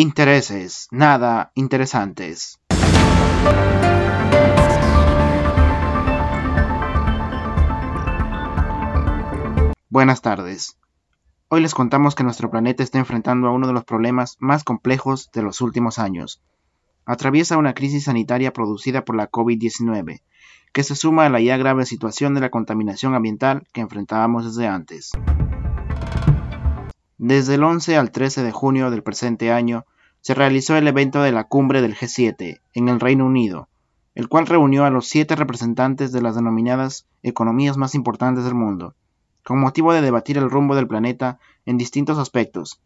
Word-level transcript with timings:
Intereses, 0.00 0.86
nada 0.92 1.50
interesantes. 1.56 2.60
Buenas 9.88 10.22
tardes. 10.22 10.78
Hoy 11.48 11.62
les 11.62 11.74
contamos 11.74 12.14
que 12.14 12.22
nuestro 12.22 12.48
planeta 12.48 12.84
está 12.84 13.00
enfrentando 13.00 13.48
a 13.48 13.50
uno 13.50 13.66
de 13.66 13.72
los 13.72 13.82
problemas 13.82 14.36
más 14.38 14.62
complejos 14.62 15.32
de 15.32 15.42
los 15.42 15.60
últimos 15.60 15.98
años. 15.98 16.44
Atraviesa 17.04 17.58
una 17.58 17.74
crisis 17.74 18.04
sanitaria 18.04 18.52
producida 18.52 19.04
por 19.04 19.16
la 19.16 19.28
COVID-19, 19.28 20.22
que 20.72 20.84
se 20.84 20.94
suma 20.94 21.26
a 21.26 21.28
la 21.28 21.40
ya 21.40 21.56
grave 21.56 21.86
situación 21.86 22.34
de 22.34 22.40
la 22.40 22.50
contaminación 22.50 23.16
ambiental 23.16 23.66
que 23.72 23.80
enfrentábamos 23.80 24.44
desde 24.44 24.68
antes. 24.68 25.10
Desde 27.20 27.56
el 27.56 27.64
11 27.64 27.96
al 27.96 28.12
13 28.12 28.44
de 28.44 28.52
junio 28.52 28.92
del 28.92 29.02
presente 29.02 29.50
año 29.50 29.84
se 30.20 30.34
realizó 30.34 30.76
el 30.76 30.88
evento 30.88 31.22
de 31.22 31.32
la 31.32 31.44
cumbre 31.44 31.82
del 31.82 31.96
G7 31.96 32.60
en 32.74 32.88
el 32.88 33.00
Reino 33.00 33.26
Unido, 33.26 33.68
el 34.14 34.28
cual 34.28 34.46
reunió 34.46 34.84
a 34.84 34.90
los 34.90 35.08
siete 35.08 35.36
representantes 35.36 36.12
de 36.12 36.22
las 36.22 36.34
denominadas 36.34 37.06
economías 37.22 37.76
más 37.76 37.94
importantes 37.94 38.44
del 38.44 38.54
mundo, 38.54 38.94
con 39.44 39.60
motivo 39.60 39.92
de 39.92 40.02
debatir 40.02 40.38
el 40.38 40.50
rumbo 40.50 40.74
del 40.74 40.88
planeta 40.88 41.38
en 41.66 41.78
distintos 41.78 42.18
aspectos. 42.18 42.80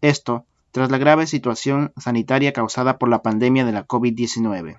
Esto 0.00 0.46
tras 0.72 0.90
la 0.90 0.98
grave 0.98 1.26
situación 1.26 1.92
sanitaria 1.96 2.52
causada 2.52 2.98
por 2.98 3.08
la 3.08 3.22
pandemia 3.22 3.64
de 3.64 3.72
la 3.72 3.86
COVID-19. 3.86 4.78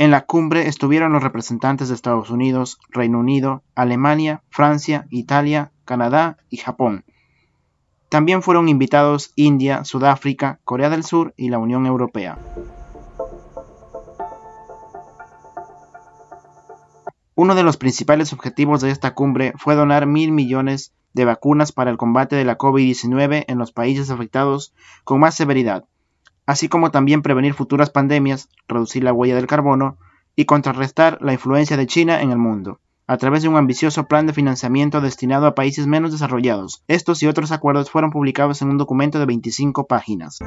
En 0.00 0.12
la 0.12 0.26
cumbre 0.26 0.68
estuvieron 0.68 1.12
los 1.12 1.24
representantes 1.24 1.88
de 1.88 1.96
Estados 1.96 2.30
Unidos, 2.30 2.78
Reino 2.88 3.18
Unido, 3.18 3.64
Alemania, 3.74 4.42
Francia, 4.48 5.06
Italia, 5.10 5.72
Canadá 5.84 6.38
y 6.50 6.58
Japón. 6.58 7.04
También 8.08 8.42
fueron 8.42 8.68
invitados 8.68 9.32
India, 9.36 9.84
Sudáfrica, 9.84 10.60
Corea 10.64 10.88
del 10.88 11.04
Sur 11.04 11.34
y 11.36 11.50
la 11.50 11.58
Unión 11.58 11.84
Europea. 11.84 12.38
Uno 17.34 17.54
de 17.54 17.62
los 17.62 17.76
principales 17.76 18.32
objetivos 18.32 18.80
de 18.80 18.90
esta 18.90 19.14
cumbre 19.14 19.52
fue 19.56 19.76
donar 19.76 20.06
mil 20.06 20.32
millones 20.32 20.92
de 21.12 21.24
vacunas 21.24 21.70
para 21.70 21.90
el 21.90 21.96
combate 21.96 22.34
de 22.34 22.44
la 22.44 22.58
COVID-19 22.58 23.44
en 23.46 23.58
los 23.58 23.72
países 23.72 24.10
afectados 24.10 24.74
con 25.04 25.20
más 25.20 25.36
severidad, 25.36 25.84
así 26.46 26.68
como 26.68 26.90
también 26.90 27.22
prevenir 27.22 27.54
futuras 27.54 27.90
pandemias, 27.90 28.48
reducir 28.66 29.04
la 29.04 29.12
huella 29.12 29.36
del 29.36 29.46
carbono 29.46 29.98
y 30.34 30.46
contrarrestar 30.46 31.18
la 31.20 31.32
influencia 31.32 31.76
de 31.76 31.86
China 31.86 32.22
en 32.22 32.30
el 32.30 32.38
mundo, 32.38 32.80
a 33.08 33.16
través 33.16 33.42
de 33.42 33.48
un 33.48 33.56
ambicioso 33.56 34.06
plan 34.06 34.26
de 34.26 34.34
financiamiento 34.34 35.00
destinado 35.00 35.46
a 35.46 35.54
países 35.54 35.86
menos 35.86 36.12
desarrollados. 36.12 36.84
Estos 36.88 37.22
y 37.22 37.26
otros 37.26 37.52
acuerdos 37.52 37.90
fueron 37.90 38.10
publicados 38.10 38.60
en 38.60 38.68
un 38.68 38.76
documento 38.76 39.18
de 39.18 39.24
25 39.24 39.86
páginas. 39.86 40.38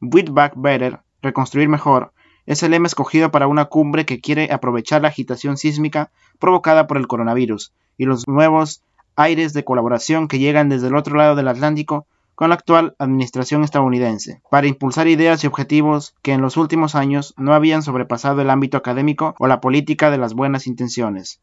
Build 0.00 0.30
Back 0.30 0.52
Better, 0.56 1.00
reconstruir 1.22 1.70
mejor, 1.70 2.12
es 2.44 2.62
el 2.62 2.72
lema 2.72 2.86
escogido 2.86 3.30
para 3.30 3.46
una 3.46 3.64
cumbre 3.64 4.04
que 4.04 4.20
quiere 4.20 4.52
aprovechar 4.52 5.00
la 5.00 5.08
agitación 5.08 5.56
sísmica 5.56 6.10
provocada 6.38 6.86
por 6.86 6.98
el 6.98 7.06
coronavirus 7.06 7.72
y 7.96 8.04
los 8.04 8.28
nuevos 8.28 8.82
aires 9.16 9.54
de 9.54 9.64
colaboración 9.64 10.28
que 10.28 10.38
llegan 10.38 10.68
desde 10.68 10.88
el 10.88 10.96
otro 10.96 11.16
lado 11.16 11.34
del 11.34 11.48
Atlántico 11.48 12.06
con 12.40 12.48
la 12.48 12.54
actual 12.54 12.96
administración 12.98 13.64
estadounidense, 13.64 14.40
para 14.50 14.66
impulsar 14.66 15.08
ideas 15.08 15.44
y 15.44 15.46
objetivos 15.46 16.14
que 16.22 16.32
en 16.32 16.40
los 16.40 16.56
últimos 16.56 16.94
años 16.94 17.34
no 17.36 17.52
habían 17.52 17.82
sobrepasado 17.82 18.40
el 18.40 18.48
ámbito 18.48 18.78
académico 18.78 19.34
o 19.38 19.46
la 19.46 19.60
política 19.60 20.10
de 20.10 20.16
las 20.16 20.32
buenas 20.32 20.66
intenciones. 20.66 21.42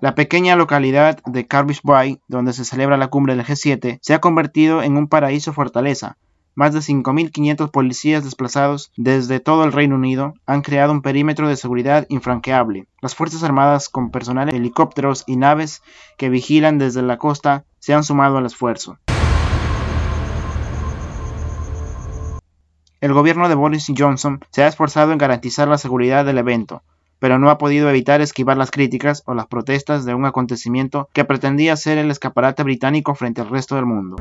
La 0.00 0.14
pequeña 0.14 0.54
localidad 0.54 1.18
de 1.26 1.48
Carbish 1.48 1.80
Bay, 1.82 2.20
donde 2.28 2.52
se 2.52 2.64
celebra 2.64 2.96
la 2.96 3.08
cumbre 3.08 3.34
del 3.34 3.44
G7, 3.44 3.98
se 4.00 4.14
ha 4.14 4.20
convertido 4.20 4.84
en 4.84 4.98
un 4.98 5.08
paraíso 5.08 5.52
fortaleza, 5.52 6.16
más 6.54 6.72
de 6.72 6.78
5.500 6.78 7.72
policías 7.72 8.22
desplazados 8.22 8.92
desde 8.96 9.40
todo 9.40 9.64
el 9.64 9.72
Reino 9.72 9.96
Unido 9.96 10.34
han 10.46 10.62
creado 10.62 10.92
un 10.92 11.02
perímetro 11.02 11.48
de 11.48 11.56
seguridad 11.56 12.06
infranqueable. 12.08 12.86
Las 13.02 13.16
Fuerzas 13.16 13.42
Armadas 13.42 13.88
con 13.88 14.12
personal, 14.12 14.48
helicópteros 14.48 15.24
y 15.26 15.36
naves 15.36 15.82
que 16.16 16.28
vigilan 16.28 16.78
desde 16.78 17.02
la 17.02 17.18
costa 17.18 17.64
se 17.84 17.92
han 17.92 18.02
sumado 18.02 18.38
al 18.38 18.46
esfuerzo. 18.46 18.96
El 23.02 23.12
gobierno 23.12 23.46
de 23.50 23.54
Boris 23.54 23.92
Johnson 23.94 24.40
se 24.52 24.62
ha 24.62 24.68
esforzado 24.68 25.12
en 25.12 25.18
garantizar 25.18 25.68
la 25.68 25.76
seguridad 25.76 26.24
del 26.24 26.38
evento, 26.38 26.82
pero 27.18 27.38
no 27.38 27.50
ha 27.50 27.58
podido 27.58 27.90
evitar 27.90 28.22
esquivar 28.22 28.56
las 28.56 28.70
críticas 28.70 29.22
o 29.26 29.34
las 29.34 29.48
protestas 29.48 30.06
de 30.06 30.14
un 30.14 30.24
acontecimiento 30.24 31.10
que 31.12 31.26
pretendía 31.26 31.76
ser 31.76 31.98
el 31.98 32.10
escaparate 32.10 32.62
británico 32.62 33.14
frente 33.14 33.42
al 33.42 33.50
resto 33.50 33.74
del 33.74 33.84
mundo. 33.84 34.16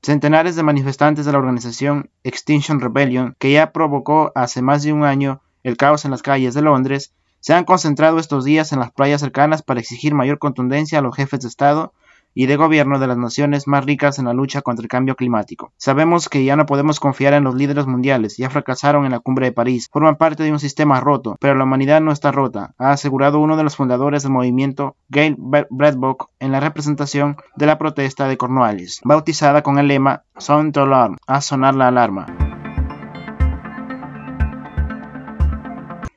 Centenares 0.00 0.56
de 0.56 0.62
manifestantes 0.62 1.26
de 1.26 1.32
la 1.32 1.38
organización 1.40 2.08
Extinction 2.22 2.80
Rebellion, 2.80 3.36
que 3.38 3.52
ya 3.52 3.70
provocó 3.70 4.32
hace 4.34 4.62
más 4.62 4.82
de 4.82 4.94
un 4.94 5.04
año 5.04 5.42
el 5.62 5.76
caos 5.76 6.06
en 6.06 6.10
las 6.10 6.22
calles 6.22 6.54
de 6.54 6.62
Londres, 6.62 7.12
se 7.44 7.52
han 7.52 7.64
concentrado 7.64 8.18
estos 8.18 8.42
días 8.42 8.72
en 8.72 8.78
las 8.78 8.90
playas 8.90 9.20
cercanas 9.20 9.60
para 9.60 9.78
exigir 9.78 10.14
mayor 10.14 10.38
contundencia 10.38 10.98
a 10.98 11.02
los 11.02 11.14
jefes 11.14 11.40
de 11.40 11.48
Estado 11.48 11.92
y 12.32 12.46
de 12.46 12.56
gobierno 12.56 12.98
de 12.98 13.06
las 13.06 13.18
naciones 13.18 13.68
más 13.68 13.84
ricas 13.84 14.18
en 14.18 14.24
la 14.24 14.32
lucha 14.32 14.62
contra 14.62 14.82
el 14.82 14.88
cambio 14.88 15.14
climático. 15.14 15.70
Sabemos 15.76 16.30
que 16.30 16.42
ya 16.42 16.56
no 16.56 16.64
podemos 16.64 17.00
confiar 17.00 17.34
en 17.34 17.44
los 17.44 17.54
líderes 17.54 17.86
mundiales, 17.86 18.38
ya 18.38 18.48
fracasaron 18.48 19.04
en 19.04 19.12
la 19.12 19.20
cumbre 19.20 19.44
de 19.44 19.52
París, 19.52 19.90
forman 19.92 20.16
parte 20.16 20.42
de 20.42 20.52
un 20.52 20.58
sistema 20.58 21.00
roto, 21.00 21.36
pero 21.38 21.54
la 21.54 21.64
humanidad 21.64 22.00
no 22.00 22.12
está 22.12 22.32
rota, 22.32 22.72
ha 22.78 22.92
asegurado 22.92 23.38
uno 23.40 23.58
de 23.58 23.62
los 23.64 23.76
fundadores 23.76 24.22
del 24.22 24.32
movimiento, 24.32 24.96
Gail 25.10 25.36
Bradbock, 25.38 26.30
en 26.40 26.50
la 26.50 26.60
representación 26.60 27.36
de 27.56 27.66
la 27.66 27.76
protesta 27.76 28.26
de 28.26 28.38
Cornwallis, 28.38 29.02
bautizada 29.04 29.62
con 29.62 29.78
el 29.78 29.88
lema 29.88 30.22
Sound 30.38 30.72
the 30.72 30.80
Alarm, 30.80 31.18
a 31.26 31.42
sonar 31.42 31.74
la 31.74 31.88
alarma. 31.88 32.43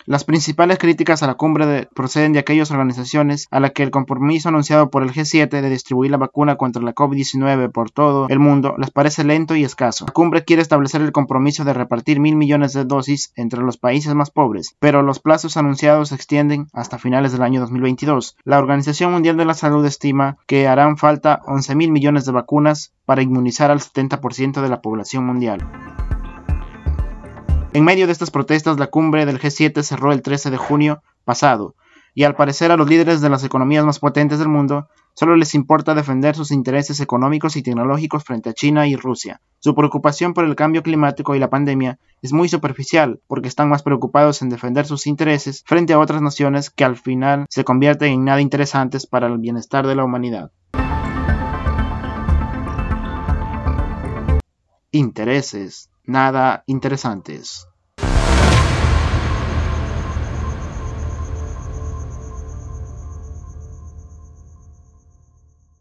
Las 0.08 0.24
principales 0.24 0.78
críticas 0.80 1.22
a 1.22 1.28
la 1.28 1.34
cumbre 1.34 1.90
proceden 1.94 2.32
de 2.32 2.40
aquellas 2.40 2.72
organizaciones 2.72 3.46
a 3.52 3.60
las 3.60 3.72
que 3.72 3.84
el 3.84 3.92
compromiso 3.92 4.48
anunciado 4.48 4.90
por 4.90 5.04
el 5.04 5.12
G7 5.12 5.50
de 5.50 5.70
distribuir 5.70 6.12
la 6.12 6.16
vacuna 6.16 6.56
contra 6.56 6.82
la 6.82 6.96
COVID-19 6.96 7.74
por 7.74 7.92
todo 7.92 8.26
el 8.30 8.40
mundo 8.40 8.76
les 8.78 8.90
parece 8.90 9.26
lento 9.26 9.54
y 9.58 9.66
escaso. 9.66 10.06
La 10.06 10.14
cumbre 10.14 10.46
quiere 10.46 10.62
establecer 10.62 11.02
el 11.02 11.12
compromiso 11.12 11.66
de 11.66 11.74
repartir 11.74 12.22
mil 12.22 12.38
millones 12.38 12.72
de 12.72 12.86
dosis 12.86 13.34
entre 13.36 13.62
los 13.62 13.76
países 13.76 14.16
más 14.16 14.32
pobres, 14.32 14.78
pero 14.80 15.02
los 15.02 15.20
plazos 15.20 15.58
anunciados 15.58 16.08
se 16.08 16.16
extienden 16.16 16.68
hasta 16.72 17.00
finales 17.00 17.34
del 17.34 17.42
año 17.42 17.60
2022. 17.60 18.38
La 18.46 18.60
Organización 18.60 19.12
Mundial 19.12 19.36
de 19.36 19.44
la 19.44 19.56
Salud 19.56 19.86
estima 19.86 20.38
que 20.48 20.70
harán 20.70 20.96
falta 20.96 21.42
11 21.48 21.76
mil 21.76 21.92
millones 21.92 22.24
de 22.24 22.32
vacunas 22.32 22.94
para 23.04 23.24
inmunizar 23.24 23.72
al 23.72 23.82
70% 23.82 24.62
de 24.62 24.70
la 24.70 24.82
población 24.82 25.26
mundial. 25.26 25.68
En 27.74 27.84
medio 27.84 28.06
de 28.06 28.14
estas 28.14 28.32
protestas, 28.32 28.80
la 28.80 28.88
cumbre 28.88 29.26
del 29.26 29.40
G7 29.40 29.84
cerró 29.84 30.12
el 30.12 30.22
13 30.22 30.50
de 30.50 30.58
junio 30.58 31.04
pasado, 31.26 31.76
y 32.16 32.24
al 32.24 32.36
parecer 32.36 32.72
a 32.72 32.78
los 32.78 32.90
líderes 32.90 33.22
de 33.22 33.30
las 33.30 33.44
economías 33.44 33.86
más 33.86 34.00
potentes 34.00 34.40
del 34.40 34.48
mundo 34.48 34.88
solo 35.14 35.36
les 35.36 35.54
importa 35.54 35.94
defender 35.94 36.36
sus 36.36 36.52
intereses 36.52 37.00
económicos 37.00 37.56
y 37.56 37.64
tecnológicos 37.64 38.24
frente 38.24 38.50
a 38.50 38.54
China 38.54 38.88
y 38.88 38.96
Rusia. 38.96 39.42
Su 39.60 39.76
preocupación 39.76 40.34
por 40.34 40.46
el 40.46 40.56
cambio 40.56 40.82
climático 40.82 41.36
y 41.36 41.40
la 41.40 41.50
pandemia 41.50 42.00
es 42.22 42.34
muy 42.34 42.50
superficial 42.50 43.20
porque 43.28 43.48
están 43.48 43.70
más 43.70 43.84
preocupados 43.84 44.42
en 44.42 44.50
defender 44.50 44.86
sus 44.86 45.06
intereses 45.06 45.64
frente 45.66 45.94
a 45.94 46.00
otras 46.00 46.22
naciones 46.22 46.70
que 46.70 46.86
al 46.86 46.96
final 46.98 47.46
se 47.50 47.64
convierten 47.64 48.14
en 48.14 48.26
nada 48.26 48.42
interesantes 48.42 49.06
para 49.06 49.28
el 49.28 49.40
bienestar 49.40 49.86
de 49.86 49.96
la 49.96 50.06
humanidad. 50.06 50.52
Intereses, 54.92 55.90
nada 56.08 56.64
interesantes. 56.68 57.68